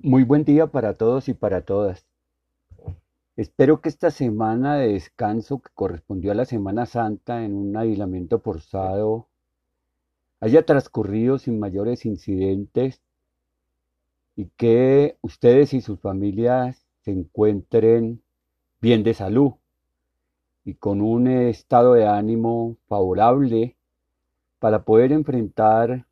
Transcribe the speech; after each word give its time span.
Muy 0.00 0.22
buen 0.22 0.44
día 0.44 0.68
para 0.68 0.94
todos 0.94 1.28
y 1.28 1.34
para 1.34 1.62
todas. 1.62 2.06
Espero 3.34 3.80
que 3.80 3.88
esta 3.88 4.12
semana 4.12 4.76
de 4.76 4.92
descanso 4.92 5.58
que 5.58 5.70
correspondió 5.74 6.30
a 6.30 6.36
la 6.36 6.44
Semana 6.44 6.86
Santa 6.86 7.44
en 7.44 7.56
un 7.56 7.76
aislamiento 7.76 8.38
forzado 8.38 9.26
haya 10.38 10.64
transcurrido 10.64 11.38
sin 11.38 11.58
mayores 11.58 12.06
incidentes 12.06 13.02
y 14.36 14.46
que 14.56 15.18
ustedes 15.20 15.74
y 15.74 15.80
sus 15.80 15.98
familias 15.98 16.86
se 17.00 17.10
encuentren 17.10 18.22
bien 18.80 19.02
de 19.02 19.14
salud 19.14 19.54
y 20.64 20.74
con 20.74 21.00
un 21.00 21.26
estado 21.26 21.94
de 21.94 22.06
ánimo 22.06 22.76
favorable 22.86 23.76
para 24.60 24.84
poder 24.84 25.10
enfrentar 25.10 26.06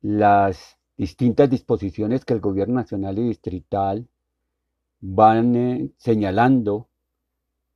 las 0.00 0.78
distintas 1.02 1.50
disposiciones 1.50 2.24
que 2.24 2.32
el 2.32 2.38
gobierno 2.38 2.74
nacional 2.74 3.18
y 3.18 3.24
distrital 3.26 4.06
van 5.00 5.56
eh, 5.56 5.90
señalando 5.96 6.88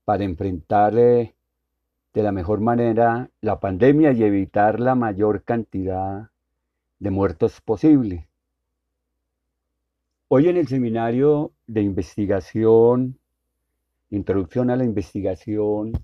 para 0.04 0.22
enfrentar 0.22 0.96
eh, 0.96 1.34
de 2.14 2.22
la 2.22 2.30
mejor 2.30 2.60
manera 2.60 3.28
la 3.40 3.58
pandemia 3.58 4.12
y 4.12 4.22
evitar 4.22 4.78
la 4.78 4.94
mayor 4.94 5.42
cantidad 5.42 6.30
de 7.00 7.10
muertos 7.10 7.60
posible. 7.60 8.28
Hoy 10.28 10.48
en 10.48 10.56
el 10.56 10.68
seminario 10.68 11.50
de 11.66 11.82
investigación, 11.82 13.18
introducción 14.10 14.70
a 14.70 14.76
la 14.76 14.84
investigación, 14.84 15.95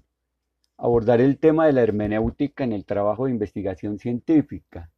abordaré 0.77 1.24
el 1.24 1.38
tema 1.38 1.66
de 1.66 1.72
la 1.72 1.82
hermenéutica 1.82 2.64
en 2.64 2.72
el 2.72 2.84
trabajo 2.84 3.27
de 3.27 3.30
investigación 3.30 4.00
científica. 4.00 4.91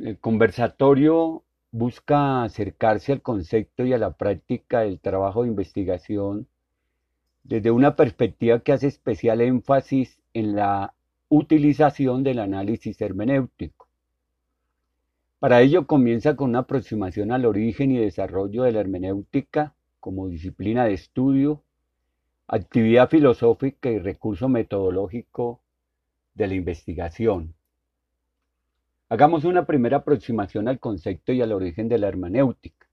El 0.00 0.18
conversatorio 0.18 1.44
busca 1.70 2.42
acercarse 2.42 3.12
al 3.12 3.22
concepto 3.22 3.84
y 3.84 3.92
a 3.92 3.98
la 3.98 4.12
práctica 4.12 4.80
del 4.80 5.00
trabajo 5.00 5.42
de 5.42 5.48
investigación 5.48 6.48
desde 7.44 7.70
una 7.70 7.96
perspectiva 7.96 8.60
que 8.60 8.72
hace 8.72 8.86
especial 8.86 9.40
énfasis 9.40 10.18
en 10.32 10.56
la 10.56 10.94
utilización 11.28 12.22
del 12.22 12.38
análisis 12.38 13.00
hermenéutico. 13.00 13.88
Para 15.38 15.60
ello 15.60 15.86
comienza 15.86 16.34
con 16.34 16.50
una 16.50 16.60
aproximación 16.60 17.30
al 17.30 17.44
origen 17.44 17.90
y 17.90 17.98
desarrollo 17.98 18.62
de 18.62 18.72
la 18.72 18.80
hermenéutica 18.80 19.74
como 20.00 20.28
disciplina 20.28 20.84
de 20.84 20.94
estudio, 20.94 21.62
actividad 22.46 23.10
filosófica 23.10 23.90
y 23.90 23.98
recurso 23.98 24.48
metodológico 24.48 25.60
de 26.34 26.46
la 26.46 26.54
investigación. 26.54 27.55
Hagamos 29.08 29.44
una 29.44 29.66
primera 29.66 29.98
aproximación 29.98 30.66
al 30.66 30.80
concepto 30.80 31.32
y 31.32 31.40
al 31.40 31.52
origen 31.52 31.88
de 31.88 31.98
la 31.98 32.08
hermenéutica. 32.08 32.88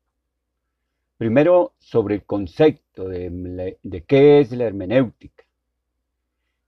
Primero, 1.18 1.74
sobre 1.80 2.16
el 2.16 2.24
concepto 2.24 3.08
de, 3.08 3.78
de, 3.82 4.04
qué 4.04 4.40
es 4.40 4.52
la 4.52 4.66
hermenéutica. 4.66 5.44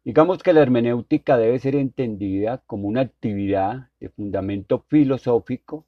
Digamos 0.03 0.41
que 0.41 0.53
la 0.53 0.61
hermenéutica 0.61 1.37
debe 1.37 1.59
ser 1.59 1.75
entendida 1.75 2.63
como 2.65 2.87
una 2.87 3.01
actividad 3.01 3.89
de 3.99 4.09
fundamento 4.09 4.85
filosófico 4.87 5.85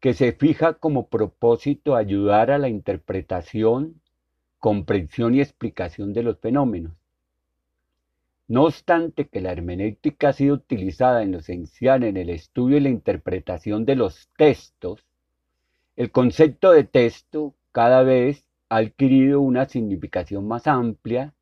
que 0.00 0.14
se 0.14 0.32
fija 0.32 0.74
como 0.74 1.08
propósito 1.08 1.94
ayudar 1.94 2.50
a 2.50 2.58
la 2.58 2.68
interpretación, 2.68 4.00
comprensión 4.58 5.34
y 5.34 5.40
explicación 5.40 6.12
de 6.12 6.22
los 6.24 6.38
fenómenos 6.38 6.94
no 8.48 8.64
obstante 8.64 9.28
que 9.28 9.42
la 9.42 9.52
hermenéutica 9.52 10.30
ha 10.30 10.32
sido 10.32 10.54
utilizada 10.54 11.22
en 11.22 11.32
lo 11.32 11.38
esencial 11.38 12.02
en 12.02 12.16
el 12.16 12.30
estudio 12.30 12.78
y 12.78 12.80
la 12.80 12.88
interpretación 12.88 13.84
de 13.84 13.94
los 13.94 14.30
textos, 14.38 15.04
el 15.96 16.10
concepto 16.10 16.70
de 16.72 16.84
texto 16.84 17.54
cada 17.72 18.02
vez 18.02 18.46
ha 18.70 18.76
adquirido 18.78 19.42
una 19.42 19.66
significación 19.66 20.48
más 20.48 20.66
amplia 20.66 21.34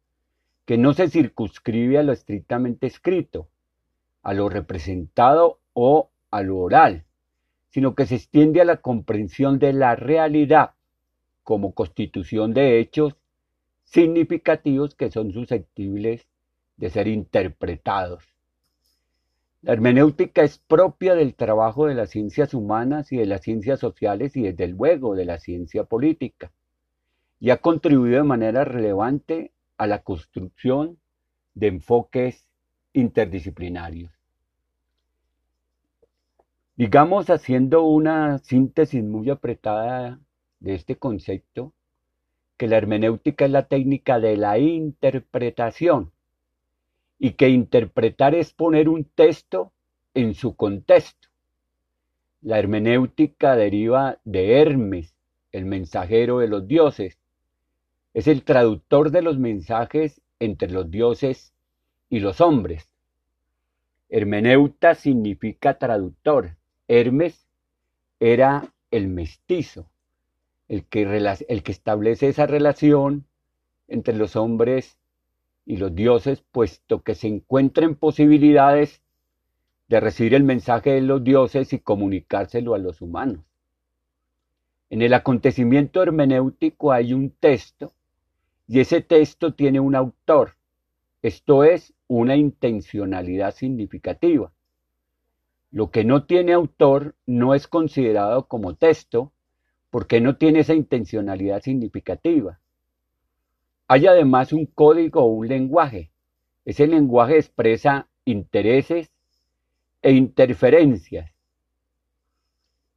que 0.65 0.79
no 0.79 0.95
se 0.95 1.09
circunscribe 1.09 1.99
a 1.99 2.03
lo 2.03 2.13
estrictamente 2.13 2.89
escrito, 2.89 3.49
a 4.23 4.35
lo 4.35 4.49
representado 4.49 5.61
o 5.75 6.11
a 6.33 6.43
lo 6.43 6.59
oral, 6.59 7.05
sino 7.69 7.95
que 7.95 8.07
se 8.07 8.17
extiende 8.17 8.61
a 8.61 8.65
la 8.65 8.79
comprensión 8.79 9.61
de 9.61 9.73
la 9.73 9.95
realidad 9.95 10.73
como 11.45 11.73
constitución 11.73 12.53
de 12.53 12.81
hechos 12.81 13.15
significativos 13.85 14.97
que 14.97 15.13
son 15.13 15.33
susceptibles 15.33 16.27
de 16.77 16.91
ser 16.91 17.09
interpretados. 17.09 18.25
La 19.63 19.73
hermenéutica 19.73 20.43
es 20.43 20.59
propia 20.59 21.15
del 21.15 21.35
trabajo 21.35 21.87
de 21.87 21.95
las 21.95 22.11
ciencias 22.11 22.55
humanas 22.55 23.11
y 23.11 23.17
de 23.17 23.27
las 23.27 23.41
ciencias 23.41 23.81
sociales 23.81 24.37
y 24.37 24.43
desde 24.43 24.69
luego 24.69 25.17
de 25.17 25.25
la 25.25 25.39
ciencia 25.39 25.85
política, 25.85 26.53
y 27.41 27.51
ha 27.51 27.57
contribuido 27.57 28.19
de 28.19 28.23
manera 28.23 28.65
relevante 28.65 29.53
a 29.77 29.87
la 29.87 30.03
construcción 30.03 30.99
de 31.55 31.69
enfoques 31.69 32.49
interdisciplinarios. 32.93 34.13
Digamos, 36.77 37.31
haciendo 37.31 37.83
una 37.83 38.39
síntesis 38.39 39.03
muy 39.03 39.31
apretada 39.31 40.21
de 40.61 40.75
este 40.75 40.97
concepto, 40.97 41.73
que 42.59 42.69
la 42.69 42.77
hermenéutica 42.77 43.47
es 43.47 43.51
la 43.51 43.67
técnica 43.67 44.21
de 44.21 44.37
la 44.37 44.59
interpretación 44.59 46.13
y 47.19 47.33
que 47.33 47.49
interpretar 47.49 48.35
es 48.35 48.53
poner 48.53 48.89
un 48.89 49.05
texto 49.05 49.73
en 50.15 50.35
su 50.35 50.55
contexto. 50.57 51.29
La 52.43 52.59
hermenéutica 52.59 53.57
deriva 53.57 54.19
de 54.25 54.61
Hermes, 54.61 55.15
el 55.53 55.65
mensajero 55.65 56.39
de 56.39 56.49
los 56.49 56.69
dioses. 56.69 57.19
Es 58.15 58.27
el 58.29 58.43
traductor 58.45 59.11
de 59.11 59.23
los 59.23 59.39
mensajes 59.39 60.21
entre 60.39 60.71
los 60.71 60.91
dioses 60.91 61.53
y 62.09 62.21
los 62.21 62.41
hombres. 62.41 62.91
Hermeneuta 64.09 64.95
significa 64.95 65.79
traductor. 65.79 66.57
Hermes 66.89 67.47
era 68.21 68.73
el 68.91 69.09
mestizo, 69.09 69.91
el 70.69 70.85
que, 70.85 71.03
el 71.49 71.63
que 71.63 71.73
establece 71.73 72.29
esa 72.29 72.47
relación 72.47 73.27
entre 73.89 74.15
los 74.15 74.37
hombres 74.37 74.99
y 75.67 75.77
los 75.77 75.95
dioses, 75.95 76.43
puesto 76.53 77.03
que 77.03 77.17
se 77.17 77.27
encuentren 77.27 77.97
posibilidades 77.97 79.03
de 79.89 80.01
recibir 80.01 80.35
el 80.35 80.45
mensaje 80.45 80.93
de 80.93 81.01
los 81.01 81.23
dioses 81.23 81.73
y 81.73 81.81
comunicárselo 81.81 82.75
a 82.75 82.79
los 82.79 83.03
humanos. 83.03 83.45
En 84.89 85.03
el 85.03 85.13
acontecimiento 85.13 86.03
hermenéutico 86.03 86.93
hay 86.93 87.13
un 87.13 87.31
texto 87.31 87.93
y 88.69 88.81
ese 88.81 89.01
texto 89.01 89.55
tiene 89.55 89.81
un 89.81 89.97
autor, 89.97 90.57
esto 91.23 91.65
es, 91.65 91.93
una 92.09 92.37
intencionalidad 92.37 93.53
significativa. 93.53 94.53
Lo 95.73 95.91
que 95.91 96.05
no 96.05 96.25
tiene 96.25 96.53
autor 96.53 97.17
no 97.27 97.55
es 97.55 97.67
considerado 97.67 98.47
como 98.47 98.77
texto 98.77 99.33
porque 99.91 100.21
no 100.21 100.37
tiene 100.37 100.61
esa 100.61 100.75
intencionalidad 100.75 101.63
significativa. 101.63 102.61
Hay 103.89 104.07
además 104.07 104.53
un 104.53 104.67
código 104.67 105.23
o 105.23 105.27
un 105.27 105.49
lenguaje. 105.49 106.11
Ese 106.65 106.87
lenguaje 106.87 107.37
expresa 107.37 108.09
intereses 108.25 109.11
e 110.03 110.13
interferencias. 110.13 111.31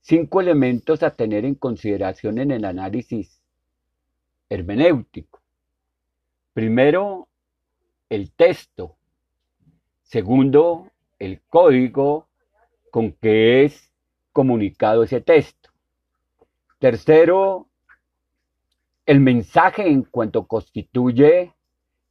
Cinco 0.01 0.41
elementos 0.41 1.03
a 1.03 1.11
tener 1.11 1.45
en 1.45 1.55
consideración 1.55 2.39
en 2.39 2.51
el 2.51 2.65
análisis 2.65 3.39
hermenéutico. 4.49 5.39
Primero, 6.53 7.27
el 8.09 8.31
texto. 8.31 8.95
Segundo, 10.03 10.89
el 11.19 11.41
código 11.41 12.27
con 12.89 13.11
que 13.11 13.65
es 13.65 13.91
comunicado 14.33 15.03
ese 15.03 15.21
texto. 15.21 15.69
Tercero, 16.79 17.68
el 19.09 19.21
mensaje 19.21 19.87
en 19.89 20.03
cuanto 20.03 20.45
constituye 20.45 21.55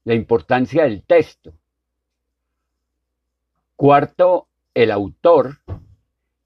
la 0.03 0.15
importancia 0.15 0.83
del 0.83 1.05
texto. 1.05 1.53
Cuarto, 3.77 4.49
el 4.75 4.91
autor, 4.91 5.59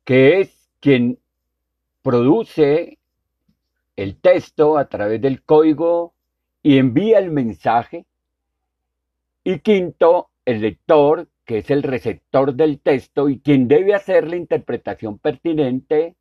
que 0.04 0.42
es 0.42 0.70
quien 0.78 1.18
produce 2.02 2.98
el 3.96 4.20
texto 4.20 4.76
a 4.76 4.90
través 4.90 5.22
del 5.22 5.42
código 5.42 6.12
y 6.62 6.76
envía 6.76 7.18
el 7.18 7.30
mensaje. 7.30 8.04
Y 9.44 9.60
quinto, 9.60 10.28
el 10.44 10.60
lector, 10.60 11.28
que 11.46 11.58
es 11.58 11.70
el 11.70 11.82
receptor 11.82 12.52
del 12.52 12.78
texto 12.78 13.30
y 13.30 13.40
quien 13.40 13.68
debe 13.68 13.94
hacer 13.94 14.28
la 14.28 14.36
interpretación 14.36 15.18
pertinente 15.18 16.14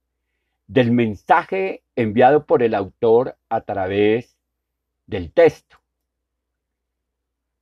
del 0.71 0.93
mensaje 0.93 1.83
enviado 1.97 2.45
por 2.45 2.63
el 2.63 2.73
autor 2.75 3.35
a 3.49 3.59
través 3.59 4.37
del 5.05 5.33
texto. 5.33 5.75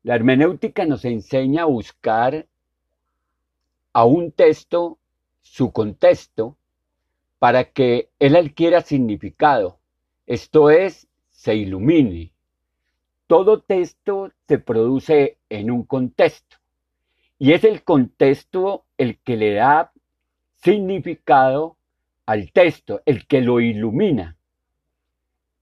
La 0.04 0.14
hermenéutica 0.14 0.86
nos 0.86 1.04
enseña 1.06 1.64
a 1.64 1.66
buscar 1.66 2.46
a 3.94 4.06
un 4.06 4.32
texto 4.32 5.00
su 5.42 5.72
contexto 5.72 6.56
para 7.40 7.72
que 7.72 8.12
él 8.20 8.36
adquiera 8.36 8.82
significado, 8.82 9.80
esto 10.28 10.70
es, 10.70 11.08
se 11.32 11.56
ilumine. 11.56 12.32
Todo 13.26 13.62
texto 13.62 14.32
se 14.48 14.60
produce 14.60 15.40
en 15.50 15.72
un 15.72 15.82
contexto 15.82 16.58
y 17.40 17.54
es 17.54 17.64
el 17.64 17.84
contexto 17.84 18.86
el 19.00 19.18
que 19.18 19.36
le 19.36 19.56
da 19.56 19.92
significado 20.58 21.79
al 22.30 22.52
texto, 22.52 23.02
el 23.08 23.26
que 23.26 23.42
lo 23.42 23.60
ilumina. 23.60 24.38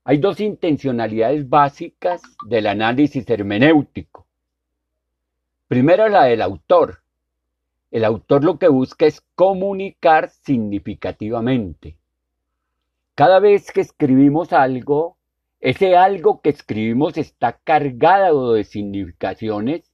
Hay 0.04 0.18
dos 0.18 0.42
intencionalidades 0.42 1.48
básicas 1.48 2.22
del 2.46 2.68
análisis 2.68 3.30
hermenéutico. 3.30 4.28
Primero 5.70 6.10
la 6.10 6.26
del 6.26 6.42
autor. 6.42 7.04
El 7.90 8.04
autor 8.04 8.44
lo 8.44 8.60
que 8.60 8.68
busca 8.68 9.06
es 9.06 9.22
comunicar 9.34 10.30
significativamente. 10.30 11.98
Cada 13.16 13.40
vez 13.40 13.72
que 13.72 13.80
escribimos 13.80 14.52
algo, 14.52 15.16
ese 15.62 15.96
algo 15.96 16.42
que 16.42 16.50
escribimos 16.50 17.18
está 17.18 17.62
cargado 17.64 18.52
de 18.52 18.66
significaciones 18.66 19.90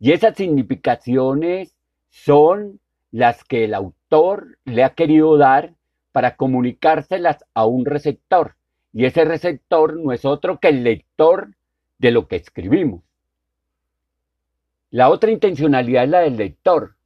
y 0.00 0.10
esas 0.10 0.36
significaciones 0.36 1.76
son 2.08 2.80
las 3.12 3.44
que 3.44 3.66
el 3.66 3.74
autor 3.74 4.58
le 4.64 4.82
ha 4.82 4.94
querido 4.94 5.36
dar 5.36 5.77
para 6.18 6.34
comunicárselas 6.34 7.44
a 7.54 7.64
un 7.64 7.84
receptor. 7.84 8.56
Y 8.92 9.04
ese 9.04 9.24
receptor 9.24 9.96
no 9.96 10.10
es 10.10 10.24
otro 10.24 10.58
que 10.58 10.66
el 10.66 10.82
lector 10.82 11.54
de 11.98 12.10
lo 12.10 12.26
que 12.26 12.34
escribimos. 12.34 13.04
La 14.90 15.10
otra 15.10 15.30
intencionalidad 15.30 16.02
es 16.02 16.10
la 16.10 16.18
del 16.22 16.36
lector. 16.36 16.96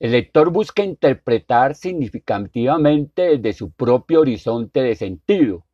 El 0.00 0.12
lector 0.12 0.48
busca 0.48 0.82
interpretar 0.82 1.74
significativamente 1.74 3.36
desde 3.36 3.52
su 3.52 3.70
propio 3.70 4.20
horizonte 4.20 4.80
de 4.80 4.94
sentido. 4.94 5.66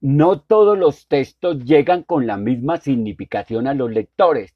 No 0.00 0.40
todos 0.40 0.78
los 0.78 1.06
textos 1.06 1.62
llegan 1.66 2.02
con 2.02 2.26
la 2.26 2.38
misma 2.38 2.78
significación 2.78 3.66
a 3.66 3.74
los 3.74 3.90
lectores. 3.90 4.54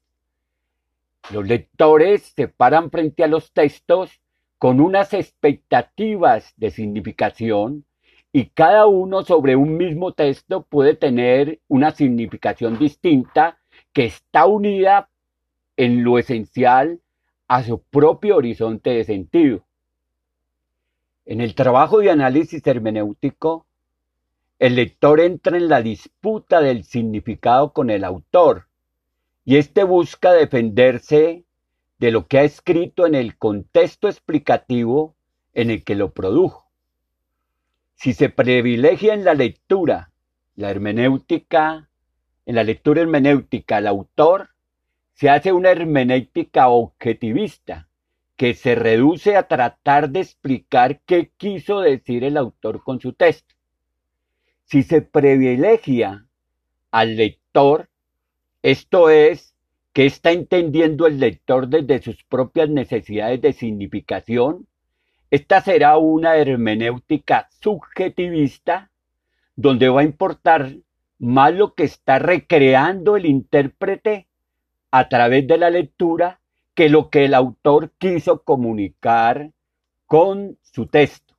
Los 1.31 1.47
lectores 1.47 2.33
se 2.35 2.47
paran 2.47 2.89
frente 2.89 3.23
a 3.23 3.27
los 3.27 3.51
textos 3.53 4.19
con 4.65 4.81
unas 4.81 5.13
expectativas 5.13 6.55
de 6.57 6.71
significación 6.71 7.85
y 8.33 8.45
cada 8.45 8.87
uno 8.87 9.21
sobre 9.21 9.55
un 9.55 9.77
mismo 9.77 10.13
texto 10.13 10.63
puede 10.63 10.95
tener 10.95 11.59
una 11.67 11.91
significación 11.91 12.79
distinta 12.79 13.59
que 13.93 14.05
está 14.05 14.47
unida 14.47 15.07
en 15.77 16.03
lo 16.03 16.17
esencial 16.17 16.99
a 17.47 17.61
su 17.61 17.79
propio 17.79 18.37
horizonte 18.37 18.89
de 18.89 19.03
sentido. 19.03 19.63
En 21.27 21.41
el 21.41 21.53
trabajo 21.53 21.99
de 21.99 22.09
análisis 22.09 22.65
hermenéutico, 22.65 23.67
el 24.57 24.77
lector 24.77 25.19
entra 25.19 25.57
en 25.57 25.69
la 25.69 25.83
disputa 25.83 26.59
del 26.59 26.85
significado 26.85 27.71
con 27.71 27.91
el 27.91 28.03
autor 28.03 28.65
y 29.43 29.57
éste 29.57 29.83
busca 29.83 30.33
defenderse 30.33 31.44
de 32.05 32.11
lo 32.11 32.27
que 32.27 32.37
ha 32.37 32.43
escrito 32.43 33.07
en 33.07 33.15
el 33.15 33.35
contexto 33.35 34.07
explicativo 34.07 35.15
en 35.55 35.71
el 35.71 35.83
que 35.83 35.95
lo 35.95 36.13
produjo. 36.13 36.69
Si 37.95 38.13
se 38.13 38.29
privilegia 38.29 39.15
en 39.15 39.23
la 39.23 39.33
lectura, 39.33 40.11
la 40.55 40.69
hermenéutica, 40.69 41.89
en 42.45 42.53
la 42.53 42.63
lectura 42.63 43.01
hermenéutica 43.01 43.77
al 43.77 43.87
autor, 43.87 44.49
se 45.15 45.31
hace 45.31 45.51
una 45.51 45.71
hermenéutica 45.71 46.67
objetivista 46.67 47.89
que 48.35 48.53
se 48.53 48.75
reduce 48.75 49.35
a 49.35 49.47
tratar 49.47 50.11
de 50.11 50.19
explicar 50.19 51.01
qué 51.07 51.31
quiso 51.35 51.79
decir 51.79 52.23
el 52.23 52.37
autor 52.37 52.83
con 52.83 52.99
su 52.99 53.13
texto. 53.13 53.55
Si 54.65 54.83
se 54.83 55.01
privilegia 55.01 56.27
al 56.91 57.15
lector, 57.15 57.89
esto 58.61 59.09
es, 59.09 59.54
que 59.95 60.05
está 60.05 60.33
entendiendo 60.33 61.07
el 61.07 61.21
lector 61.21 61.69
desde 61.69 62.01
sus 62.01 62.21
propias 62.25 62.67
necesidades 62.67 63.39
de 63.39 63.53
significación. 63.53 64.67
Esta 65.31 65.61
será 65.61 65.95
una 65.95 66.35
hermenéutica 66.35 67.47
subjetivista 67.61 68.91
donde 69.55 69.87
va 69.87 70.01
a 70.01 70.03
importar 70.03 70.73
más 71.17 71.53
lo 71.53 71.75
que 71.75 71.85
está 71.85 72.19
recreando 72.19 73.15
el 73.15 73.25
intérprete 73.25 74.27
a 74.91 75.07
través 75.07 75.47
de 75.47 75.57
la 75.57 75.69
lectura 75.69 76.41
que 76.73 76.89
lo 76.89 77.09
que 77.09 77.23
el 77.23 77.33
autor 77.33 77.91
quiso 77.97 78.43
comunicar 78.43 79.51
con 80.07 80.57
su 80.61 80.87
texto. 80.87 81.35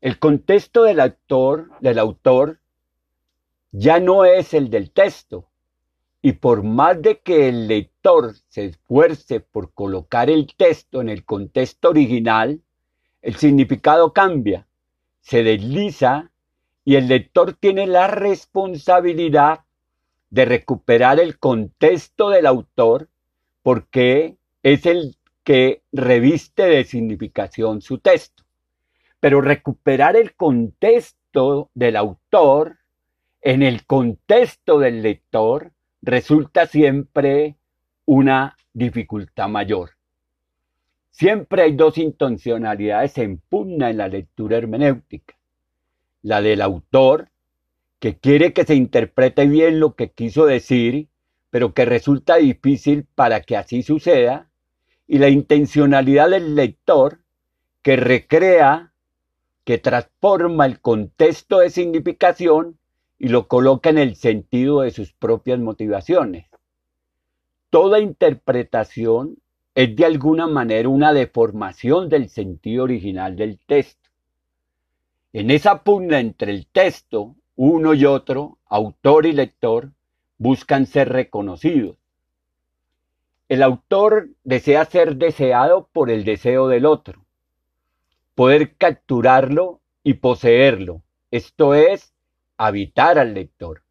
El 0.00 0.18
contexto 0.18 0.84
del 0.84 1.00
autor, 1.00 1.78
del 1.80 1.98
autor 1.98 2.58
ya 3.70 4.00
no 4.00 4.24
es 4.24 4.54
el 4.54 4.70
del 4.70 4.92
texto, 4.92 5.50
y 6.26 6.32
por 6.32 6.64
más 6.64 7.00
de 7.00 7.20
que 7.20 7.48
el 7.48 7.68
lector 7.68 8.34
se 8.48 8.64
esfuerce 8.64 9.38
por 9.38 9.72
colocar 9.72 10.28
el 10.28 10.48
texto 10.56 11.00
en 11.00 11.08
el 11.08 11.24
contexto 11.24 11.90
original, 11.90 12.60
el 13.22 13.36
significado 13.36 14.12
cambia, 14.12 14.66
se 15.20 15.44
desliza 15.44 16.32
y 16.84 16.96
el 16.96 17.06
lector 17.06 17.52
tiene 17.52 17.86
la 17.86 18.08
responsabilidad 18.08 19.60
de 20.30 20.46
recuperar 20.46 21.20
el 21.20 21.38
contexto 21.38 22.30
del 22.30 22.46
autor 22.46 23.08
porque 23.62 24.36
es 24.64 24.84
el 24.84 25.14
que 25.44 25.82
reviste 25.92 26.64
de 26.64 26.82
significación 26.82 27.82
su 27.82 27.98
texto. 27.98 28.42
Pero 29.20 29.40
recuperar 29.40 30.16
el 30.16 30.34
contexto 30.34 31.70
del 31.72 31.94
autor 31.94 32.78
en 33.42 33.62
el 33.62 33.86
contexto 33.86 34.80
del 34.80 35.02
lector 35.02 35.70
resulta 36.06 36.66
siempre 36.66 37.56
una 38.04 38.56
dificultad 38.72 39.48
mayor. 39.48 39.90
Siempre 41.10 41.62
hay 41.62 41.74
dos 41.74 41.98
intencionalidades 41.98 43.18
en 43.18 43.38
pugna 43.38 43.90
en 43.90 43.96
la 43.96 44.06
lectura 44.06 44.56
hermenéutica. 44.56 45.34
La 46.22 46.40
del 46.40 46.62
autor, 46.62 47.30
que 47.98 48.18
quiere 48.18 48.52
que 48.52 48.64
se 48.64 48.76
interprete 48.76 49.46
bien 49.46 49.80
lo 49.80 49.96
que 49.96 50.12
quiso 50.12 50.46
decir, 50.46 51.08
pero 51.50 51.74
que 51.74 51.84
resulta 51.84 52.36
difícil 52.36 53.04
para 53.16 53.40
que 53.40 53.56
así 53.56 53.82
suceda, 53.82 54.48
y 55.08 55.18
la 55.18 55.28
intencionalidad 55.28 56.30
del 56.30 56.54
lector, 56.54 57.18
que 57.82 57.96
recrea, 57.96 58.92
que 59.64 59.78
transforma 59.78 60.66
el 60.66 60.80
contexto 60.80 61.58
de 61.58 61.70
significación 61.70 62.78
y 63.18 63.28
lo 63.28 63.48
coloca 63.48 63.90
en 63.90 63.98
el 63.98 64.16
sentido 64.16 64.80
de 64.80 64.90
sus 64.90 65.12
propias 65.12 65.58
motivaciones. 65.58 66.46
Toda 67.70 68.00
interpretación 68.00 69.38
es 69.74 69.94
de 69.94 70.04
alguna 70.04 70.46
manera 70.46 70.88
una 70.88 71.12
deformación 71.12 72.08
del 72.08 72.28
sentido 72.28 72.84
original 72.84 73.36
del 73.36 73.58
texto. 73.58 74.08
En 75.32 75.50
esa 75.50 75.82
pugna 75.82 76.18
entre 76.18 76.52
el 76.52 76.66
texto, 76.66 77.36
uno 77.56 77.92
y 77.94 78.06
otro, 78.06 78.58
autor 78.66 79.26
y 79.26 79.32
lector, 79.32 79.92
buscan 80.38 80.86
ser 80.86 81.10
reconocidos. 81.10 81.96
El 83.48 83.62
autor 83.62 84.30
desea 84.44 84.84
ser 84.86 85.16
deseado 85.16 85.88
por 85.92 86.10
el 86.10 86.24
deseo 86.24 86.68
del 86.68 86.84
otro, 86.86 87.24
poder 88.34 88.76
capturarlo 88.76 89.80
y 90.02 90.14
poseerlo, 90.14 91.02
esto 91.30 91.74
es, 91.74 92.12
habitar 92.56 93.18
al 93.18 93.34
lector. 93.34 93.82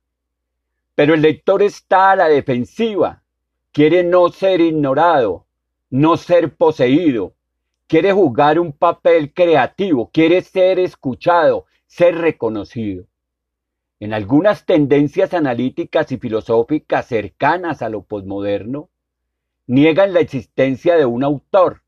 Pero 0.96 1.14
el 1.14 1.22
lector 1.22 1.62
está 1.62 2.12
a 2.12 2.16
la 2.16 2.28
defensiva, 2.28 3.24
quiere 3.72 4.04
no 4.04 4.30
ser 4.30 4.62
ignorado, 4.62 5.46
no 5.90 6.18
ser 6.18 6.56
poseído, 6.56 7.34
quiere 7.88 8.14
jugar 8.14 8.60
un 8.60 8.72
papel 8.72 9.34
creativo, 9.34 10.10
quiere 10.12 10.42
ser 10.42 10.80
escuchado, 10.80 11.66
ser 11.86 12.16
reconocido. 12.16 13.06
En 14.00 14.14
algunas 14.14 14.66
tendencias 14.66 15.34
analíticas 15.34 16.12
y 16.12 16.18
filosóficas 16.18 17.08
cercanas 17.08 17.82
a 17.82 17.90
lo 17.90 18.04
posmoderno, 18.04 18.90
niegan 19.68 20.14
la 20.14 20.20
existencia 20.20 20.96
de 20.96 21.06
un 21.06 21.24
autor, 21.24 21.82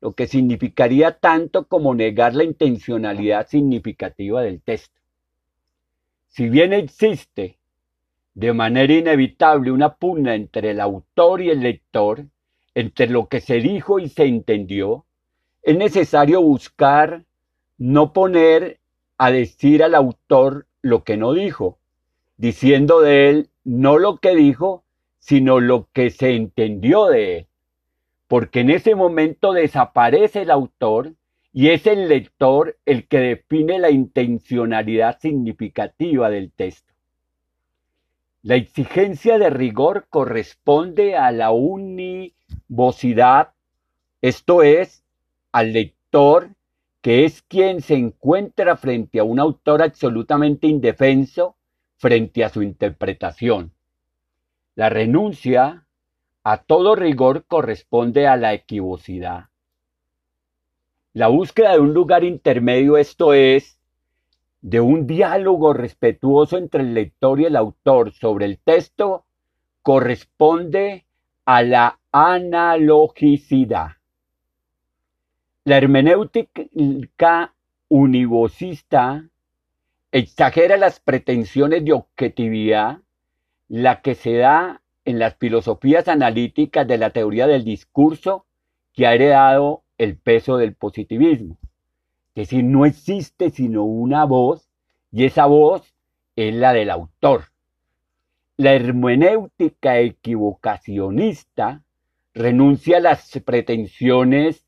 lo 0.00 0.12
que 0.12 0.26
significaría 0.26 1.18
tanto 1.18 1.66
como 1.66 1.94
negar 1.94 2.34
la 2.34 2.44
intencionalidad 2.44 3.48
significativa 3.48 4.42
del 4.42 4.60
texto. 4.60 5.00
Si 6.28 6.48
bien 6.48 6.72
existe 6.72 7.58
de 8.34 8.52
manera 8.52 8.92
inevitable 8.92 9.70
una 9.70 9.94
pugna 9.94 10.34
entre 10.34 10.70
el 10.70 10.80
autor 10.80 11.40
y 11.40 11.50
el 11.50 11.60
lector, 11.60 12.26
entre 12.74 13.08
lo 13.08 13.28
que 13.28 13.40
se 13.40 13.56
dijo 13.56 13.98
y 13.98 14.10
se 14.10 14.24
entendió, 14.24 15.06
es 15.62 15.76
necesario 15.76 16.42
buscar 16.42 17.24
no 17.78 18.12
poner 18.12 18.78
a 19.18 19.30
decir 19.30 19.82
al 19.82 19.94
autor 19.94 20.66
lo 20.82 21.02
que 21.02 21.16
no 21.16 21.32
dijo, 21.32 21.78
diciendo 22.36 23.00
de 23.00 23.30
él 23.30 23.50
no 23.64 23.98
lo 23.98 24.18
que 24.18 24.36
dijo, 24.36 24.84
sino 25.18 25.58
lo 25.58 25.88
que 25.92 26.10
se 26.10 26.36
entendió 26.36 27.06
de 27.06 27.38
él. 27.38 27.46
Porque 28.28 28.60
en 28.60 28.70
ese 28.70 28.94
momento 28.94 29.52
desaparece 29.52 30.42
el 30.42 30.50
autor 30.50 31.14
y 31.58 31.70
es 31.70 31.86
el 31.86 32.10
lector 32.10 32.76
el 32.84 33.08
que 33.08 33.18
define 33.18 33.78
la 33.78 33.90
intencionalidad 33.90 35.18
significativa 35.18 36.28
del 36.28 36.52
texto. 36.52 36.92
La 38.42 38.56
exigencia 38.56 39.38
de 39.38 39.48
rigor 39.48 40.06
corresponde 40.10 41.16
a 41.16 41.32
la 41.32 41.52
univocidad, 41.52 43.54
esto 44.20 44.62
es, 44.62 45.02
al 45.50 45.72
lector 45.72 46.50
que 47.00 47.24
es 47.24 47.40
quien 47.40 47.80
se 47.80 47.94
encuentra 47.94 48.76
frente 48.76 49.18
a 49.18 49.24
un 49.24 49.40
autor 49.40 49.80
absolutamente 49.80 50.66
indefenso 50.66 51.56
frente 51.96 52.44
a 52.44 52.50
su 52.50 52.60
interpretación. 52.60 53.72
La 54.74 54.90
renuncia 54.90 55.86
a 56.44 56.58
todo 56.58 56.96
rigor 56.96 57.46
corresponde 57.46 58.26
a 58.26 58.36
la 58.36 58.52
equivocidad. 58.52 59.46
La 61.16 61.28
búsqueda 61.28 61.72
de 61.72 61.78
un 61.78 61.94
lugar 61.94 62.24
intermedio, 62.24 62.98
esto 62.98 63.32
es, 63.32 63.80
de 64.60 64.82
un 64.82 65.06
diálogo 65.06 65.72
respetuoso 65.72 66.58
entre 66.58 66.82
el 66.82 66.92
lector 66.92 67.40
y 67.40 67.46
el 67.46 67.56
autor 67.56 68.12
sobre 68.12 68.44
el 68.44 68.58
texto, 68.58 69.24
corresponde 69.80 71.06
a 71.46 71.62
la 71.62 71.98
analogicidad. 72.12 73.92
La 75.64 75.78
hermenéutica 75.78 77.54
univocista 77.88 79.24
exagera 80.12 80.76
las 80.76 81.00
pretensiones 81.00 81.82
de 81.82 81.94
objetividad, 81.94 82.98
la 83.68 84.02
que 84.02 84.16
se 84.16 84.34
da 84.36 84.82
en 85.06 85.18
las 85.18 85.34
filosofías 85.36 86.08
analíticas 86.08 86.86
de 86.86 86.98
la 86.98 87.08
teoría 87.08 87.46
del 87.46 87.64
discurso 87.64 88.44
que 88.92 89.06
ha 89.06 89.14
heredado 89.14 89.82
el 89.98 90.16
peso 90.16 90.56
del 90.56 90.74
positivismo. 90.74 91.58
Que 92.34 92.44
si 92.44 92.62
no 92.62 92.86
existe 92.86 93.50
sino 93.50 93.84
una 93.84 94.24
voz, 94.24 94.68
y 95.10 95.24
esa 95.24 95.46
voz 95.46 95.94
es 96.36 96.54
la 96.54 96.72
del 96.72 96.90
autor. 96.90 97.44
La 98.58 98.74
hermenéutica 98.74 99.98
equivocacionista 99.98 101.82
renuncia 102.34 102.98
a 102.98 103.00
las 103.00 103.40
pretensiones 103.44 104.66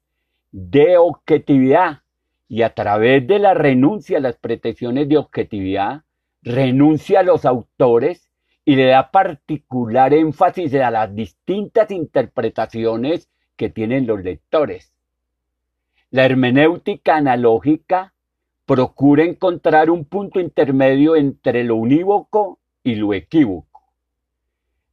de 0.52 0.96
objetividad 0.96 2.00
y 2.48 2.62
a 2.62 2.74
través 2.74 3.26
de 3.26 3.38
la 3.38 3.52
renuncia 3.52 4.18
a 4.18 4.22
las 4.22 4.36
pretensiones 4.36 5.08
de 5.08 5.18
objetividad, 5.18 6.04
renuncia 6.42 7.20
a 7.20 7.22
los 7.22 7.44
autores 7.44 8.30
y 8.64 8.76
le 8.76 8.86
da 8.86 9.10
particular 9.10 10.14
énfasis 10.14 10.74
a 10.74 10.90
las 10.90 11.14
distintas 11.14 11.90
interpretaciones 11.90 13.28
que 13.56 13.68
tienen 13.68 14.06
los 14.06 14.22
lectores. 14.22 14.94
La 16.10 16.24
hermenéutica 16.24 17.16
analógica 17.16 18.14
procura 18.64 19.24
encontrar 19.24 19.90
un 19.90 20.04
punto 20.06 20.40
intermedio 20.40 21.16
entre 21.16 21.64
lo 21.64 21.76
unívoco 21.76 22.58
y 22.82 22.94
lo 22.94 23.12
equívoco. 23.12 23.82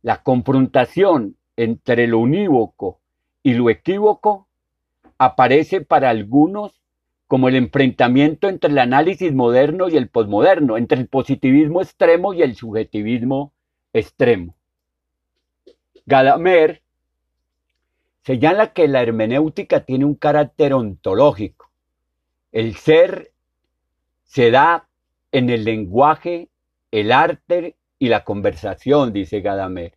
La 0.02 0.24
confrontación 0.24 1.38
entre 1.56 2.08
lo 2.08 2.20
unívoco 2.20 3.00
y 3.44 3.54
lo 3.54 3.70
equívoco 3.70 4.48
aparece 5.18 5.82
para 5.82 6.10
algunos 6.10 6.82
como 7.28 7.48
el 7.48 7.56
enfrentamiento 7.56 8.50
entre 8.50 8.72
el 8.72 8.78
análisis 8.78 9.34
moderno 9.34 9.88
y 9.90 9.98
el 9.98 10.10
posmoderno, 10.10 10.78
entre 10.78 11.00
el 11.00 11.08
positivismo 11.08 11.82
extremo 11.82 12.34
y 12.34 12.42
el 12.42 12.56
subjetivismo 12.56 13.54
extremo. 13.94 14.56
Gadamer 16.06 16.82
señala 18.26 18.74
que 18.74 18.88
la 18.88 19.04
hermenéutica 19.04 19.86
tiene 19.86 20.04
un 20.04 20.16
carácter 20.16 20.74
ontológico. 20.74 21.70
El 22.52 22.76
ser 22.76 23.32
se 24.24 24.50
da 24.50 24.88
en 25.32 25.52
el 25.52 25.64
lenguaje, 25.64 26.50
el 26.90 27.12
arte 27.12 27.76
y 28.00 28.10
la 28.10 28.24
conversación, 28.24 29.14
dice 29.14 29.42
Gadamer. 29.42 29.94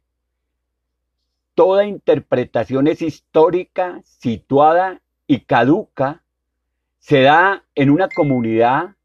Toda 1.54 1.86
interpretación 1.86 2.86
es 2.86 3.00
histórica, 3.00 4.02
situada 4.04 5.00
y 5.26 5.40
caduca. 5.40 6.22
Se 6.98 7.22
da 7.22 7.64
en 7.74 7.88
una 7.88 8.08
comunidad 8.08 8.96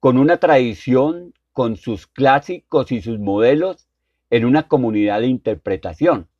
con 0.00 0.18
una 0.18 0.38
tradición, 0.38 1.34
con 1.52 1.76
sus 1.76 2.08
clásicos 2.08 2.90
y 2.90 3.00
sus 3.00 3.20
modelos, 3.20 3.86
en 4.30 4.44
una 4.44 4.66
comunidad 4.66 5.20
de 5.20 5.28
interpretación. 5.28 6.31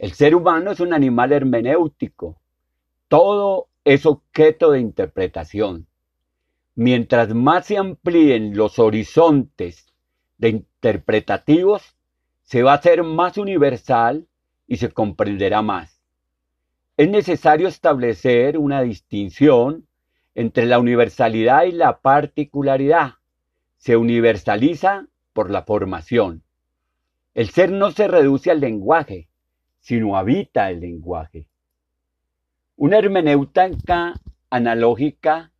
El 0.00 0.12
ser 0.12 0.34
humano 0.34 0.70
es 0.70 0.80
un 0.80 0.94
animal 0.94 1.30
hermenéutico. 1.30 2.40
Todo 3.08 3.68
es 3.84 4.06
objeto 4.06 4.70
de 4.70 4.80
interpretación. 4.80 5.88
Mientras 6.74 7.34
más 7.34 7.66
se 7.66 7.76
amplíen 7.76 8.56
los 8.56 8.78
horizontes 8.78 9.92
de 10.38 10.48
interpretativos, 10.48 11.98
se 12.44 12.62
va 12.62 12.72
a 12.72 12.76
hacer 12.76 13.02
más 13.02 13.36
universal 13.36 14.26
y 14.66 14.78
se 14.78 14.90
comprenderá 14.90 15.60
más. 15.60 16.00
Es 16.96 17.10
necesario 17.10 17.68
establecer 17.68 18.56
una 18.56 18.80
distinción 18.80 19.86
entre 20.34 20.64
la 20.64 20.78
universalidad 20.78 21.64
y 21.64 21.72
la 21.72 22.00
particularidad. 22.00 23.16
Se 23.76 23.98
universaliza 23.98 25.08
por 25.34 25.50
la 25.50 25.64
formación. 25.64 26.42
El 27.34 27.50
ser 27.50 27.70
no 27.70 27.90
se 27.90 28.08
reduce 28.08 28.50
al 28.50 28.60
lenguaje, 28.60 29.29
sino 29.80 30.16
habita 30.16 30.70
el 30.70 30.80
lenguaje. 30.80 31.46
Una 32.76 32.98
hermenéutica 32.98 34.14
analógica 34.48 35.52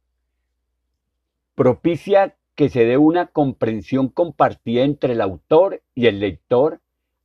propicia 1.55 2.37
que 2.55 2.69
se 2.69 2.85
dé 2.85 2.97
una 2.97 3.27
comprensión 3.27 4.09
compartida 4.09 4.83
entre 4.83 5.15
el 5.15 5.21
autor 5.21 5.83
y 5.95 6.07
el 6.07 6.21
lector 6.21 6.81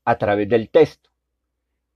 a 0.06 0.18
través 0.18 0.50
del 0.50 0.70
texto. 0.70 1.10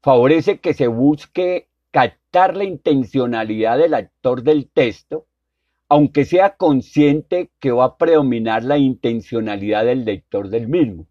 Favorece 0.01 0.60
que 0.60 0.74
se 0.74 0.88
busque 0.88 1.70
captar 1.91 2.56
la 2.56 2.63
intencionalidad 2.63 3.77
del 3.77 3.94
actor 3.94 4.44
del 4.44 4.70
texto, 4.70 5.25
aunque 5.88 6.25
sea 6.25 6.56
consciente 6.56 7.51
que 7.60 7.72
va 7.72 7.86
a 7.86 7.98
predominar 7.98 8.63
la 8.63 8.77
intencionalidad 8.77 9.86
del 9.86 10.06
lector 10.06 10.50
del 10.50 10.68
mismo. 10.68 11.08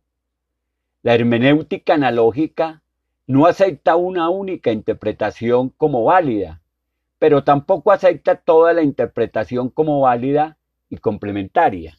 La 1.02 1.14
hermenéutica 1.14 1.94
analógica 1.94 2.82
no 3.28 3.44
acepta 3.44 3.94
una 3.94 4.30
única 4.30 4.72
interpretación 4.72 5.68
como 5.68 6.02
válida, 6.02 6.62
pero 7.18 7.44
tampoco 7.44 7.92
acepta 7.92 8.36
toda 8.36 8.72
la 8.72 8.82
interpretación 8.82 9.68
como 9.68 10.00
válida 10.00 10.56
y 10.88 10.96
complementaria. 10.96 11.98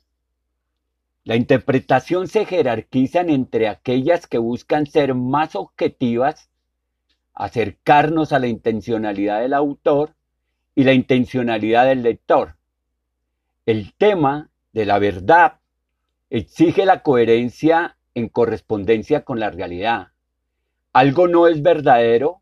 La 1.23 1.35
interpretación 1.35 2.27
se 2.27 2.45
jerarquizan 2.45 3.29
entre 3.29 3.67
aquellas 3.67 4.25
que 4.25 4.39
buscan 4.39 4.87
ser 4.87 5.13
más 5.13 5.55
objetivas, 5.55 6.49
acercarnos 7.35 8.33
a 8.33 8.39
la 8.39 8.47
intencionalidad 8.47 9.41
del 9.41 9.53
autor 9.53 10.15
y 10.73 10.83
la 10.83 10.93
intencionalidad 10.93 11.85
del 11.85 12.01
lector. 12.01 12.55
El 13.67 13.93
tema 13.93 14.49
de 14.73 14.87
la 14.87 14.97
verdad 14.97 15.59
exige 16.31 16.85
la 16.85 17.03
coherencia 17.03 17.97
en 18.15 18.29
correspondencia 18.29 19.23
con 19.23 19.39
la 19.39 19.51
realidad 19.51 20.07
algo 20.93 21.27
no 21.27 21.47
es 21.47 21.61
verdadero 21.61 22.41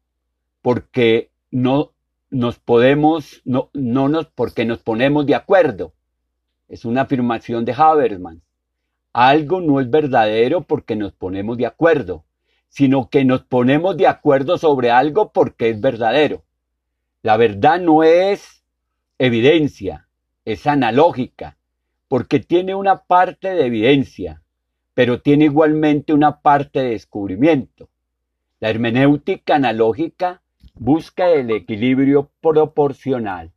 porque 0.62 1.32
no 1.52 1.94
nos 2.30 2.60
podemos, 2.60 3.42
no, 3.46 3.70
no 3.74 4.10
nos, 4.10 4.28
porque 4.28 4.66
nos 4.66 4.80
ponemos 4.80 5.26
de 5.26 5.36
acuerdo. 5.36 5.94
Es 6.68 6.86
una 6.86 7.02
afirmación 7.02 7.66
de 7.66 7.74
Habermas. 7.74 8.38
Algo 9.14 9.62
no 9.62 9.80
es 9.80 9.90
verdadero 9.90 10.62
porque 10.62 10.96
nos 10.96 11.14
ponemos 11.14 11.58
de 11.58 11.66
acuerdo, 11.66 12.26
sino 12.70 13.10
que 13.10 13.26
nos 13.26 13.44
ponemos 13.44 13.98
de 13.98 14.08
acuerdo 14.08 14.58
sobre 14.58 14.92
algo 14.92 15.32
porque 15.32 15.70
es 15.70 15.82
verdadero. 15.82 16.44
La 17.24 17.38
verdad 17.38 17.80
no 17.80 18.04
es 18.04 18.64
evidencia, 19.18 20.08
es 20.46 20.68
analógica, 20.68 21.58
porque 22.08 22.40
tiene 22.40 22.76
una 22.76 23.04
parte 23.04 23.50
de 23.50 23.66
evidencia, 23.66 24.44
pero 24.94 25.22
tiene 25.22 25.46
igualmente 25.46 26.14
una 26.14 26.42
parte 26.42 26.80
de 26.80 26.90
descubrimiento. 26.92 27.90
La 28.60 28.72
hermenéutica 28.72 29.56
analógica 29.56 30.42
busca 30.74 31.30
el 31.30 31.52
equilibrio 31.52 32.32
proporcional. 32.42 33.52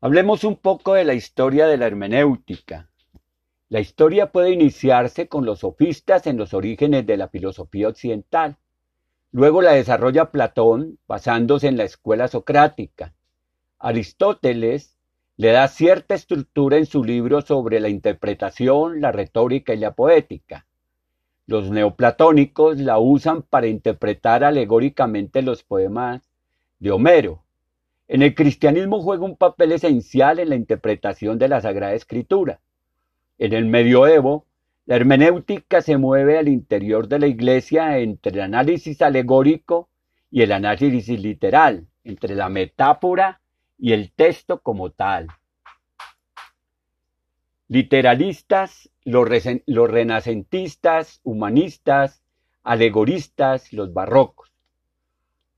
Hablemos 0.00 0.42
un 0.42 0.56
poco 0.56 0.94
de 0.94 1.04
la 1.04 1.14
historia 1.14 1.68
de 1.68 1.76
la 1.76 1.86
hermenéutica. 1.86 2.90
La 3.68 3.78
historia 3.78 4.32
puede 4.32 4.50
iniciarse 4.50 5.28
con 5.28 5.44
los 5.44 5.60
sofistas 5.60 6.26
en 6.26 6.36
los 6.36 6.52
orígenes 6.52 7.06
de 7.06 7.16
la 7.16 7.28
filosofía 7.28 7.86
occidental. 7.86 8.56
Luego 9.30 9.62
la 9.62 9.72
desarrolla 9.72 10.32
Platón 10.32 10.98
basándose 11.06 11.68
en 11.68 11.76
la 11.76 11.84
escuela 11.84 12.26
socrática. 12.26 13.14
Aristóteles 13.78 14.98
le 15.36 15.52
da 15.52 15.68
cierta 15.68 16.16
estructura 16.16 16.76
en 16.76 16.86
su 16.86 17.04
libro 17.04 17.40
sobre 17.40 17.78
la 17.78 17.88
interpretación, 17.88 19.00
la 19.00 19.12
retórica 19.12 19.74
y 19.74 19.76
la 19.76 19.94
poética. 19.94 20.67
Los 21.48 21.70
neoplatónicos 21.70 22.76
la 22.76 22.98
usan 22.98 23.40
para 23.40 23.68
interpretar 23.68 24.44
alegóricamente 24.44 25.40
los 25.40 25.62
poemas 25.62 26.20
de 26.78 26.90
Homero. 26.90 27.42
En 28.06 28.20
el 28.20 28.34
cristianismo 28.34 29.00
juega 29.00 29.24
un 29.24 29.34
papel 29.34 29.72
esencial 29.72 30.40
en 30.40 30.50
la 30.50 30.56
interpretación 30.56 31.38
de 31.38 31.48
la 31.48 31.62
Sagrada 31.62 31.94
Escritura. 31.94 32.60
En 33.38 33.54
el 33.54 33.64
medioevo, 33.64 34.44
la 34.84 34.96
hermenéutica 34.96 35.80
se 35.80 35.96
mueve 35.96 36.36
al 36.36 36.48
interior 36.48 37.08
de 37.08 37.18
la 37.18 37.28
iglesia 37.28 37.98
entre 37.98 38.32
el 38.32 38.40
análisis 38.42 39.00
alegórico 39.00 39.88
y 40.30 40.42
el 40.42 40.52
análisis 40.52 41.18
literal, 41.18 41.86
entre 42.04 42.34
la 42.34 42.50
metáfora 42.50 43.40
y 43.78 43.94
el 43.94 44.12
texto 44.12 44.60
como 44.60 44.90
tal. 44.90 45.28
Literalistas, 47.68 48.90
los, 49.04 49.28
renacentistas, 49.28 51.20
humanistas, 51.22 52.22
alegoristas, 52.62 53.72
los 53.72 53.92
barrocos. 53.92 54.50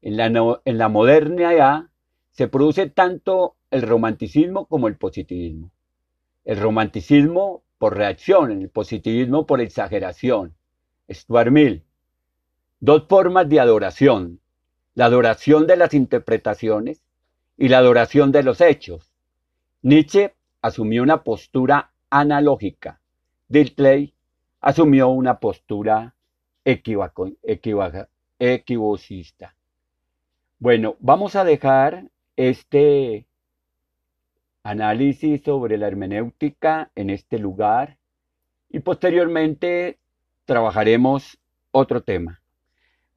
En 0.02 0.16
la, 0.16 0.60
en 0.64 0.78
la 0.78 0.88
modernidad 0.88 1.84
se 2.32 2.48
produce 2.48 2.90
tanto 2.90 3.56
el 3.70 3.82
romanticismo 3.82 4.66
como 4.66 4.88
el 4.88 4.96
positivismo. 4.96 5.70
El 6.44 6.58
romanticismo 6.58 7.62
por 7.78 7.96
reacción, 7.96 8.50
el 8.50 8.68
positivismo 8.70 9.46
por 9.46 9.60
exageración. 9.60 10.54
Stuart 11.08 11.50
Mill. 11.50 11.84
Dos 12.80 13.04
formas 13.08 13.48
de 13.48 13.60
adoración. 13.60 14.40
La 14.94 15.06
adoración 15.06 15.66
de 15.66 15.76
las 15.76 15.94
interpretaciones 15.94 17.02
y 17.56 17.68
la 17.68 17.78
adoración 17.78 18.32
de 18.32 18.42
los 18.42 18.60
hechos. 18.60 19.12
Nietzsche 19.82 20.34
asumió 20.62 21.02
una 21.02 21.22
postura 21.22 21.89
analógica. 22.10 23.00
Dilthey 23.48 24.12
asumió 24.60 25.08
una 25.08 25.38
postura 25.38 26.14
equivocista. 28.38 29.54
Bueno, 30.58 30.96
vamos 31.00 31.36
a 31.36 31.44
dejar 31.44 32.10
este 32.36 33.26
análisis 34.62 35.42
sobre 35.42 35.78
la 35.78 35.86
hermenéutica 35.86 36.90
en 36.94 37.10
este 37.10 37.38
lugar 37.38 37.96
y 38.68 38.80
posteriormente 38.80 39.98
trabajaremos 40.44 41.38
otro 41.70 42.02
tema. 42.02 42.42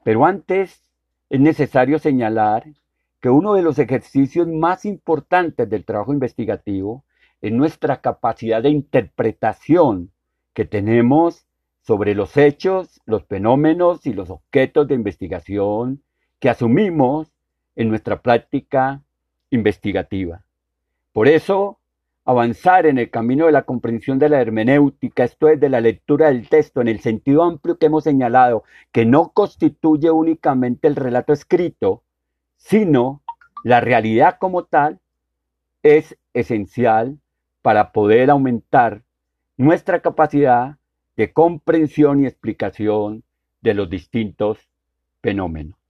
Pero 0.04 0.26
antes 0.26 0.82
es 1.30 1.40
necesario 1.40 2.00
señalar 2.00 2.66
que 3.20 3.30
uno 3.30 3.54
de 3.54 3.62
los 3.62 3.80
ejercicios 3.80 4.48
más 4.48 4.86
importantes 4.86 5.70
del 5.70 5.86
trabajo 5.86 6.14
investigativo 6.14 7.04
es 7.44 7.52
nuestra 7.52 8.00
capacidad 8.00 8.64
de 8.64 8.70
interpretación 8.70 10.12
que 10.54 10.64
tenemos 10.64 11.46
sobre 11.82 12.16
los 12.16 12.38
hechos, 12.38 13.02
los 13.06 13.26
fenómenos 13.26 14.06
y 14.06 14.14
los 14.14 14.30
objetos 14.30 14.88
de 14.88 14.96
investigación 14.96 16.02
que 16.40 16.50
asumimos 16.50 17.34
en 17.76 17.90
nuestra 17.90 18.22
práctica 18.22 19.02
investigativa. 19.50 20.46
Por 21.12 21.28
eso, 21.28 21.80
avanzar 22.24 22.86
en 22.86 22.98
el 22.98 23.10
camino 23.10 23.48
de 23.48 23.52
la 23.52 23.64
comprensión 23.64 24.20
de 24.20 24.30
la 24.30 24.40
hermenéutica, 24.40 25.26
esto 25.26 25.50
es 25.50 25.60
de 25.60 25.68
la 25.68 25.82
lectura 25.82 26.28
del 26.28 26.48
texto 26.48 26.80
en 26.80 26.88
el 26.88 27.02
sentido 27.02 27.44
amplio 27.44 27.78
que 27.78 27.88
hemos 27.88 28.06
señalado, 28.06 28.64
que 28.94 29.06
no 29.06 29.34
constituye 29.34 30.10
únicamente 30.10 30.88
el 30.88 30.96
relato 30.96 31.34
escrito, 31.34 32.04
sino 32.56 33.22
la 33.66 33.82
realidad 33.82 34.38
como 34.40 34.64
tal, 34.64 35.02
es 35.82 36.18
esencial 36.34 37.20
para 37.63 37.91
poder 37.93 38.29
aumentar 38.29 39.01
nuestra 39.58 40.01
capacidad 40.01 40.77
de 41.15 41.34
comprensión 41.34 42.22
y 42.22 42.27
explicación 42.27 43.24
de 43.62 43.74
los 43.74 43.89
distintos 43.89 44.60
fenómenos. 45.22 45.83